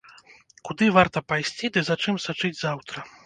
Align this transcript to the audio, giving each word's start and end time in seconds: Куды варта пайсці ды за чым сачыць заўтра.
Куды 0.69 0.87
варта 0.95 1.23
пайсці 1.33 1.71
ды 1.77 1.85
за 1.91 1.99
чым 2.05 2.19
сачыць 2.27 2.53
заўтра. 2.65 3.05